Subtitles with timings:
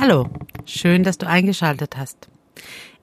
[0.00, 0.30] Hallo,
[0.64, 2.30] schön, dass du eingeschaltet hast.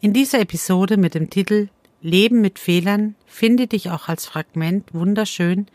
[0.02, 1.70] In dieser Episode mit dem Titel
[2.02, 5.68] Leben mit Fehlern finde dich auch als Fragment wunderschön,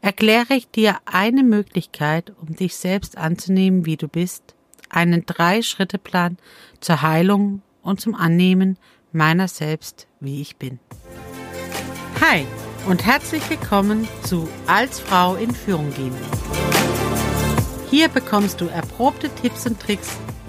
[0.00, 4.56] erkläre ich dir eine Möglichkeit, um dich selbst anzunehmen, wie du bist,
[4.90, 6.36] einen Drei-Schritte-Plan
[6.80, 8.76] zur Heilung und zum Annehmen
[9.12, 10.80] meiner selbst, wie ich bin.
[12.20, 12.44] Hi
[12.88, 16.16] und herzlich willkommen zu Als Frau in Führung gehen.
[17.88, 20.18] Hier bekommst du erprobte Tipps und Tricks,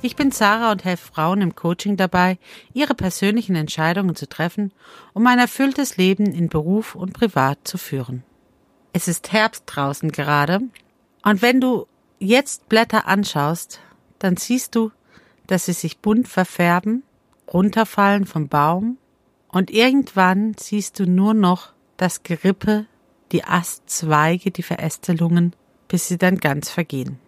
[0.00, 2.38] ich bin Sarah und helfe Frauen im Coaching dabei,
[2.72, 4.72] ihre persönlichen Entscheidungen zu treffen,
[5.12, 8.22] um ein erfülltes Leben in Beruf und Privat zu führen.
[8.92, 10.60] Es ist Herbst draußen gerade
[11.24, 11.86] und wenn du
[12.18, 13.80] jetzt Blätter anschaust,
[14.18, 14.92] dann siehst du,
[15.46, 17.02] dass sie sich bunt verfärben,
[17.52, 18.98] runterfallen vom Baum
[19.48, 22.86] und irgendwann siehst du nur noch das Gerippe,
[23.32, 25.54] die Astzweige, die Verästelungen,
[25.88, 27.18] bis sie dann ganz vergehen.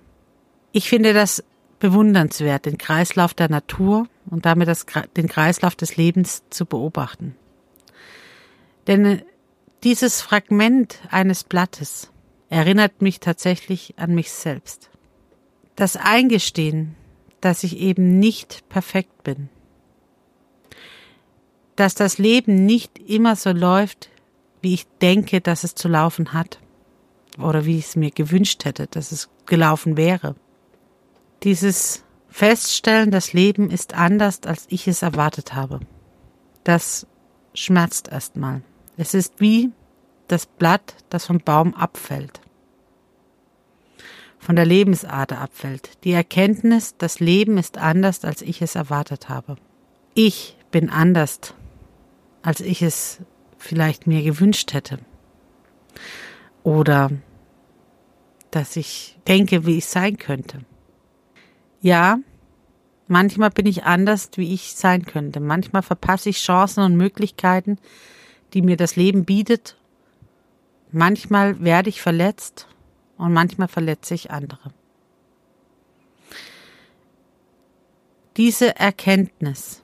[0.73, 1.42] Ich finde das
[1.81, 4.86] bewundernswert, den Kreislauf der Natur und damit das,
[5.17, 7.34] den Kreislauf des Lebens zu beobachten.
[8.86, 9.25] Denn äh,
[9.83, 12.11] dieses Fragment eines Blattes
[12.51, 14.91] erinnert mich tatsächlich an mich selbst.
[15.75, 16.97] Das Eingestehen,
[17.41, 19.48] dass ich eben nicht perfekt bin.
[21.77, 24.11] Dass das Leben nicht immer so läuft,
[24.61, 26.58] wie ich denke, dass es zu laufen hat.
[27.39, 30.34] Oder wie ich es mir gewünscht hätte, dass es gelaufen wäre.
[31.42, 35.80] Dieses Feststellen, das Leben ist anders, als ich es erwartet habe.
[36.64, 37.06] Das
[37.55, 38.62] schmerzt erstmal.
[38.96, 39.70] Es ist wie
[40.28, 42.40] das Blatt, das vom Baum abfällt.
[44.39, 46.05] Von der Lebensader abfällt.
[46.05, 49.56] Die Erkenntnis, das Leben ist anders, als ich es erwartet habe.
[50.14, 51.40] Ich bin anders,
[52.42, 53.18] als ich es
[53.58, 54.98] vielleicht mir gewünscht hätte.
[56.62, 57.11] Oder
[58.50, 60.64] dass ich denke, wie ich sein könnte.
[61.80, 62.18] Ja,
[63.08, 65.41] manchmal bin ich anders, wie ich sein könnte.
[65.41, 67.79] Manchmal verpasse ich Chancen und Möglichkeiten,
[68.52, 69.77] die mir das Leben bietet.
[70.92, 72.67] Manchmal werde ich verletzt
[73.17, 74.73] und manchmal verletze ich andere.
[78.36, 79.83] Diese Erkenntnis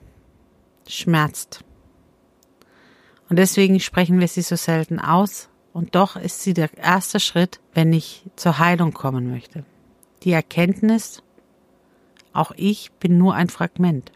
[0.88, 1.64] schmerzt.
[3.28, 5.48] Und deswegen sprechen wir sie so selten aus.
[5.72, 9.64] Und doch ist sie der erste Schritt, wenn ich zur Heilung kommen möchte.
[10.22, 11.22] Die Erkenntnis,
[12.36, 14.12] auch ich bin nur ein Fragment.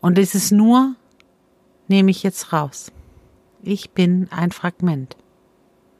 [0.00, 0.94] Und dieses nur
[1.88, 2.92] nehme ich jetzt raus.
[3.62, 5.16] Ich bin ein Fragment.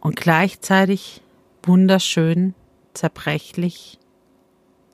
[0.01, 1.23] Und gleichzeitig
[1.63, 2.55] wunderschön,
[2.95, 3.99] zerbrechlich,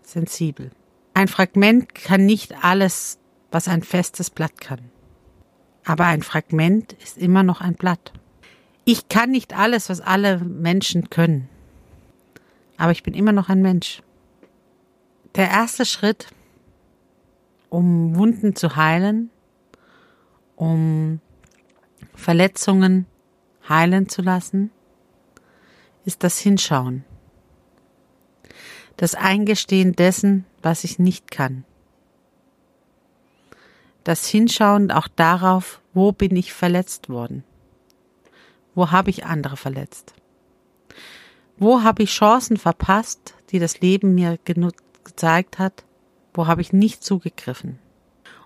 [0.02, 0.70] sensibel.
[1.12, 3.18] Ein Fragment kann nicht alles,
[3.50, 4.80] was ein festes Blatt kann.
[5.84, 8.12] Aber ein Fragment ist immer noch ein Blatt.
[8.84, 11.48] Ich kann nicht alles, was alle Menschen können.
[12.76, 14.02] Aber ich bin immer noch ein Mensch.
[15.34, 16.28] Der erste Schritt,
[17.68, 19.30] um Wunden zu heilen,
[20.54, 21.20] um
[22.14, 23.06] Verletzungen
[23.68, 24.70] heilen zu lassen,
[26.04, 27.04] ist das Hinschauen.
[28.96, 31.64] Das Eingestehen dessen, was ich nicht kann.
[34.04, 37.42] Das Hinschauen auch darauf, wo bin ich verletzt worden?
[38.76, 40.14] Wo habe ich andere verletzt?
[41.56, 44.38] Wo habe ich Chancen verpasst, die das Leben mir
[45.04, 45.84] gezeigt hat,
[46.32, 47.78] wo habe ich nicht zugegriffen.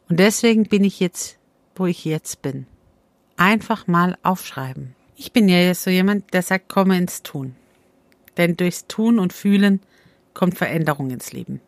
[0.09, 1.39] Und deswegen bin ich jetzt,
[1.75, 2.67] wo ich jetzt bin.
[3.37, 4.95] Einfach mal aufschreiben.
[5.17, 7.57] Ich bin ja jetzt so jemand, der sagt, komme ins Tun.
[8.37, 9.81] Denn durchs Tun und Fühlen
[10.35, 11.61] kommt Veränderung ins Leben.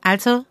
[0.00, 0.44] Also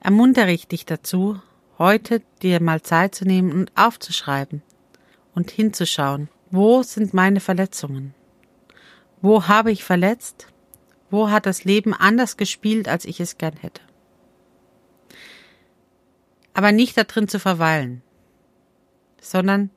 [0.00, 1.40] ermuntere ich dich dazu,
[1.78, 4.62] heute dir mal Zeit zu nehmen und aufzuschreiben
[5.34, 8.14] und hinzuschauen, wo sind meine Verletzungen?
[9.20, 10.48] Wo habe ich verletzt?
[11.10, 13.82] Wo hat das Leben anders gespielt, als ich es gern hätte?
[16.54, 18.02] Aber nicht darin zu verweilen,
[19.20, 19.70] sondern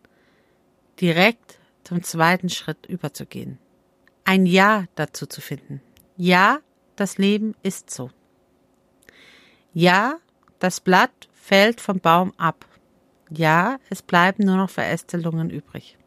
[0.99, 3.59] direkt zum zweiten Schritt überzugehen.
[4.23, 5.81] Ein Ja dazu zu finden.
[6.17, 6.59] Ja,
[6.95, 8.11] das Leben ist so.
[9.73, 10.17] Ja,
[10.59, 12.65] das Blatt fällt vom Baum ab.
[13.29, 15.97] Ja, es bleiben nur noch Verästelungen übrig.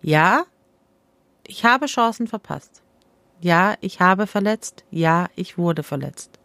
[0.00, 0.44] Ja,
[1.46, 2.82] ich habe Chancen verpasst.
[3.40, 4.84] Ja, ich habe verletzt.
[4.90, 6.38] Ja, ich wurde verletzt.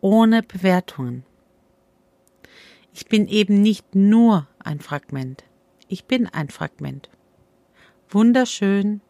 [0.00, 1.24] Ohne Bewertungen.
[2.92, 5.44] Ich bin eben nicht nur ein Fragment.
[5.88, 7.08] Ich bin ein Fragment.
[8.10, 9.00] Wunderschön,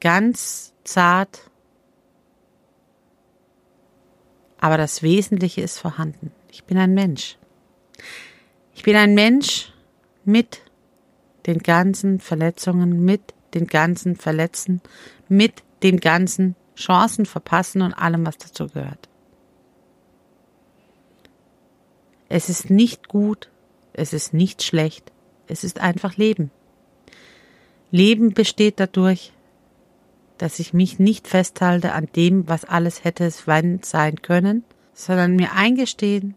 [0.00, 1.50] ganz zart,
[4.58, 6.30] aber das Wesentliche ist vorhanden.
[6.50, 7.38] Ich bin ein Mensch.
[8.74, 9.72] Ich bin ein Mensch
[10.24, 10.60] mit
[11.46, 14.80] den ganzen Verletzungen, mit den ganzen Verletzen,
[15.28, 19.08] mit den ganzen Chancen verpassen und allem, was dazu gehört.
[22.28, 23.50] Es ist nicht gut,
[23.92, 25.10] es ist nicht schlecht,
[25.48, 26.50] es ist einfach Leben.
[27.90, 29.32] Leben besteht dadurch,
[30.38, 35.52] dass ich mich nicht festhalte an dem, was alles hätte wann sein können, sondern mir
[35.52, 36.34] eingestehen,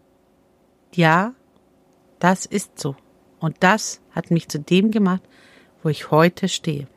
[0.94, 1.34] ja,
[2.20, 2.96] das ist so.
[3.40, 5.24] Und das hat mich zu dem gemacht,
[5.82, 6.88] wo ich heute stehe.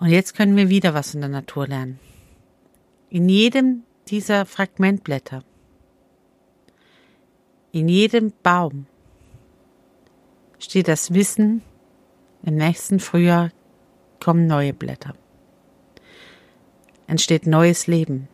[0.00, 2.00] Und jetzt können wir wieder was in der Natur lernen.
[3.10, 5.44] In jedem dieser Fragmentblätter,
[7.70, 8.86] in jedem Baum
[10.58, 11.62] steht das Wissen,
[12.42, 13.50] im nächsten Frühjahr
[14.20, 15.14] kommen neue Blätter.
[17.06, 18.28] Entsteht neues Leben,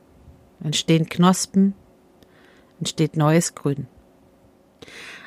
[0.62, 1.74] entstehen Knospen,
[2.78, 3.88] entsteht neues Grün.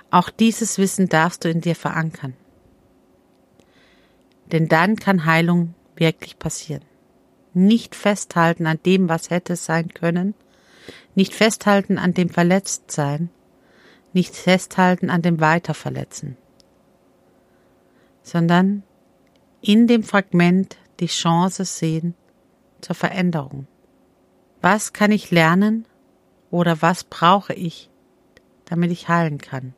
[0.10, 2.34] Auch dieses Wissen darfst du in dir verankern.
[4.52, 6.84] Denn dann kann Heilung wirklich passieren.
[7.54, 10.36] Nicht festhalten an dem, was hätte sein können,
[11.16, 13.30] nicht festhalten an dem Verletztsein,
[14.14, 16.38] nicht festhalten an dem Weiterverletzen,
[18.22, 18.84] sondern
[19.62, 22.16] in dem Fragment die Chance sehen
[22.82, 23.68] zur Veränderung.
[24.62, 25.86] Was kann ich lernen
[26.52, 27.90] oder was brauche ich,
[28.66, 29.74] damit ich heilen kann?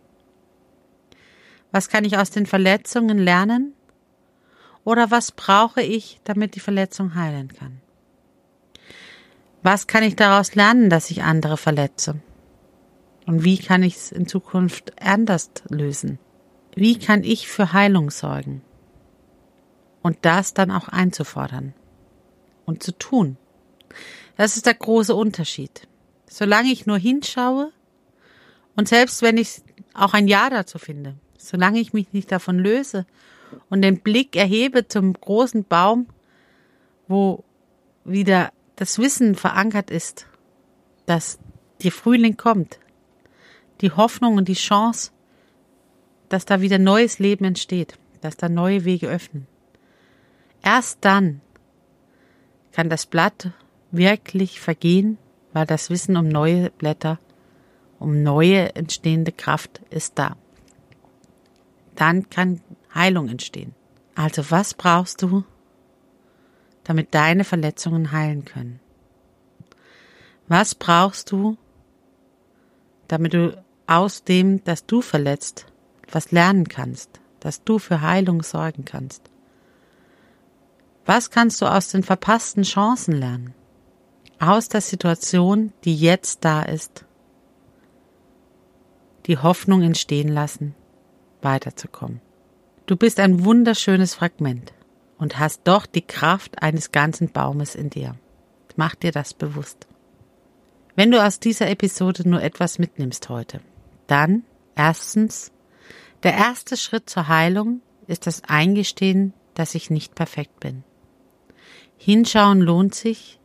[1.72, 3.74] Was kann ich aus den Verletzungen lernen
[4.84, 7.82] oder was brauche ich, damit die Verletzung heilen kann?
[9.64, 12.20] Was kann ich daraus lernen, dass ich andere verletze?
[13.28, 16.18] Und wie kann ich es in Zukunft anders lösen?
[16.76, 18.64] Wie kann ich für Heilung sorgen?
[20.02, 21.74] Und das dann auch einzufordern
[22.66, 23.38] und zu tun.
[24.36, 25.88] Das ist der große Unterschied.
[26.28, 27.72] Solange ich nur hinschaue
[28.76, 29.62] und selbst wenn ich
[29.94, 33.06] auch ein Ja dazu finde, solange ich mich nicht davon löse
[33.70, 36.08] und den Blick erhebe zum großen Baum,
[37.08, 37.44] wo
[38.04, 40.28] wieder das Wissen verankert ist,
[41.06, 41.40] dass
[41.84, 42.80] der Frühling kommt,
[43.82, 45.12] die Hoffnung und die Chance,
[46.30, 49.48] dass da wieder neues Leben entsteht, dass da neue Wege öffnen.
[50.64, 51.42] Erst dann
[52.72, 53.52] kann das Blatt
[53.92, 55.18] wirklich vergehen,
[55.54, 57.20] weil das Wissen um neue Blätter,
[58.00, 60.38] um neue entstehende Kraft ist da.
[61.96, 62.62] Dann kann
[62.94, 63.74] Heilung entstehen.
[64.16, 65.44] Also was brauchst du,
[66.84, 68.80] damit deine Verletzungen heilen können?
[70.48, 71.58] Was brauchst du,
[73.08, 75.68] damit du aus dem, dass du verletzt,
[76.12, 79.30] was lernen kannst, dass du für Heilung sorgen kannst?
[81.06, 83.54] Was kannst du aus den verpassten Chancen lernen?
[84.40, 87.06] Aus der Situation, die jetzt da ist,
[89.26, 90.76] die Hoffnung entstehen lassen,
[91.42, 92.22] weiterzukommen.
[92.92, 94.74] Du bist ein wunderschönes Fragment
[95.18, 98.18] und hast doch die Kraft eines ganzen Baumes in dir.
[98.76, 99.88] Mach dir das bewusst.
[100.98, 103.62] Wenn du aus dieser Episode nur etwas mitnimmst heute,
[104.08, 104.44] dann
[104.76, 105.54] erstens,
[106.24, 110.84] der erste Schritt zur Heilung ist das Eingestehen, dass ich nicht perfekt bin.
[111.98, 113.40] Hinschauen lohnt sich.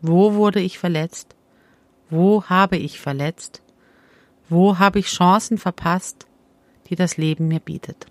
[0.00, 1.36] Wo wurde ich verletzt?
[2.08, 3.60] Wo habe ich verletzt?
[4.48, 6.26] Wo habe ich Chancen verpasst,
[6.88, 8.06] die das Leben mir bietet?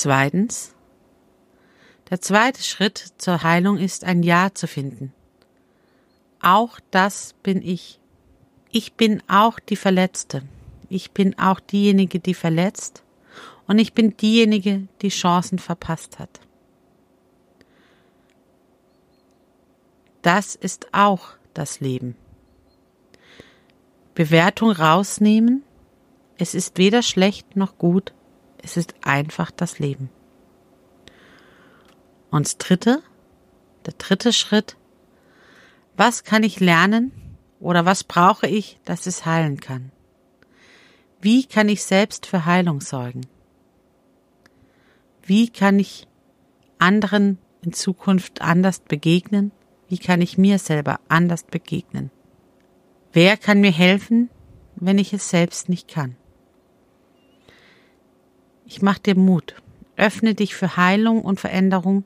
[0.00, 0.76] Zweitens.
[2.08, 5.12] Der zweite Schritt zur Heilung ist ein Ja zu finden.
[6.40, 7.98] Auch das bin ich.
[8.70, 10.44] Ich bin auch die Verletzte.
[10.88, 13.02] Ich bin auch diejenige, die verletzt.
[13.66, 16.38] Und ich bin diejenige, die Chancen verpasst hat.
[20.22, 22.14] Das ist auch das Leben.
[24.14, 25.64] Bewertung rausnehmen.
[26.36, 28.12] Es ist weder schlecht noch gut.
[28.62, 30.10] Es ist einfach das Leben.
[32.30, 33.02] Und das dritte,
[33.86, 34.76] der dritte Schritt.
[35.96, 37.12] Was kann ich lernen
[37.60, 39.90] oder was brauche ich, dass es heilen kann?
[41.20, 43.22] Wie kann ich selbst für Heilung sorgen?
[45.22, 46.06] Wie kann ich
[46.78, 49.50] anderen in Zukunft anders begegnen?
[49.88, 52.10] Wie kann ich mir selber anders begegnen?
[53.12, 54.30] Wer kann mir helfen,
[54.76, 56.16] wenn ich es selbst nicht kann?
[58.68, 59.54] Ich mach dir Mut.
[59.96, 62.04] Öffne dich für Heilung und Veränderung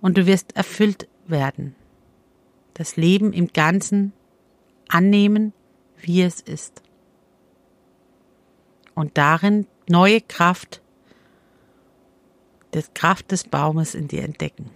[0.00, 1.74] und du wirst erfüllt werden.
[2.74, 4.12] Das Leben im Ganzen
[4.88, 5.52] annehmen,
[6.00, 6.82] wie es ist.
[8.94, 10.80] Und darin neue Kraft,
[12.74, 14.70] die Kraft des Baumes in dir entdecken.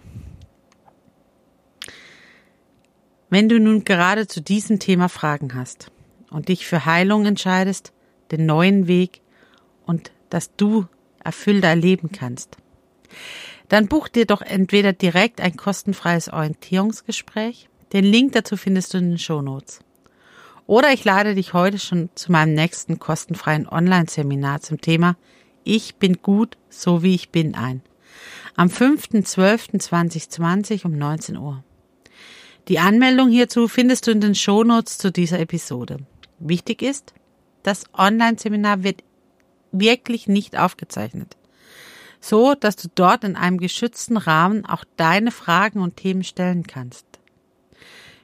[3.29, 5.89] Wenn du nun gerade zu diesem Thema Fragen hast
[6.29, 7.93] und dich für Heilung entscheidest,
[8.31, 9.21] den neuen Weg
[9.85, 10.85] und dass du
[11.27, 12.57] erfüllter leben kannst,
[13.69, 17.69] dann buch dir doch entweder direkt ein kostenfreies Orientierungsgespräch.
[17.93, 19.81] Den Link dazu findest du in den Shownotes.
[20.65, 25.17] Oder ich lade dich heute schon zu meinem nächsten kostenfreien Online-Seminar zum Thema
[25.63, 27.81] Ich bin gut, so wie ich bin ein.
[28.55, 31.63] Am 5.12.2020 um 19 Uhr.
[32.67, 35.99] Die Anmeldung hierzu findest du in den Shownotes zu dieser Episode.
[36.39, 37.13] Wichtig ist,
[37.63, 39.03] das Online-Seminar wird
[39.79, 41.37] wirklich nicht aufgezeichnet.
[42.19, 47.05] So, dass du dort in einem geschützten Rahmen auch deine Fragen und Themen stellen kannst.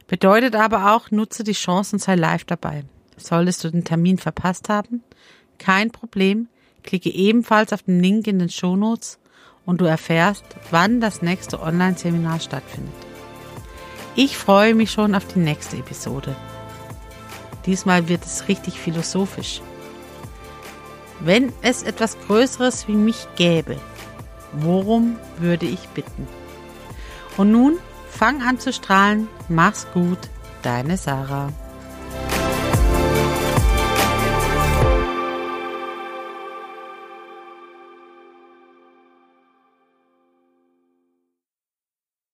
[0.07, 2.83] Bedeutet aber auch, nutze die Chance und sei live dabei.
[3.17, 5.03] Solltest du den Termin verpasst haben?
[5.57, 6.48] Kein Problem.
[6.83, 9.19] Klicke ebenfalls auf den Link in den Shownotes
[9.65, 12.93] und du erfährst, wann das nächste Online-Seminar stattfindet.
[14.15, 16.36] Ich freue mich schon auf die nächste Episode.
[17.65, 19.62] Diesmal wird es richtig philosophisch.
[21.24, 23.77] Wenn es etwas Größeres wie mich gäbe,
[24.51, 26.27] worum würde ich bitten?
[27.38, 27.77] Und nun
[28.10, 30.20] fang an zu strahlen, mach's gut,
[30.63, 31.51] deine Sarah.